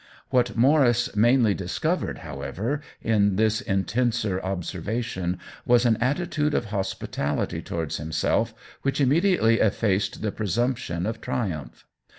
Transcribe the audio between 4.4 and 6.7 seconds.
observation was an attitude of